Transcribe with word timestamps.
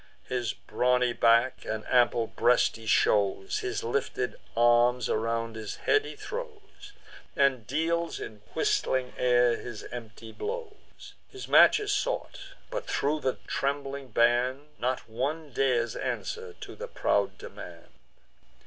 His 0.23 0.53
brawny 0.53 1.13
back 1.13 1.63
and 1.63 1.85
ample 1.87 2.25
breast 2.25 2.75
he 2.75 2.87
shows, 2.87 3.59
His 3.59 3.83
lifted 3.83 4.33
arms 4.57 5.07
around 5.09 5.55
his 5.55 5.75
head 5.75 6.05
he 6.05 6.15
throws, 6.15 6.93
And 7.35 7.67
deals 7.67 8.19
in 8.19 8.41
whistling 8.55 9.13
air 9.15 9.55
his 9.57 9.83
empty 9.91 10.31
blows. 10.31 11.13
His 11.27 11.47
match 11.47 11.79
is 11.79 11.91
sought; 11.93 12.39
but, 12.71 12.87
thro' 12.87 13.19
the 13.19 13.37
trembling 13.45 14.07
band, 14.07 14.69
Not 14.79 15.07
one 15.07 15.51
dares 15.51 15.95
answer 15.95 16.53
to 16.53 16.75
the 16.75 16.87
proud 16.87 17.37
demand. 17.37 17.91